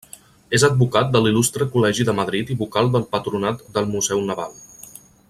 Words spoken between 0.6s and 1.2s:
advocat